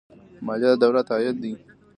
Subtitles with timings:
[0.45, 1.53] مالیه د دولت عاید دی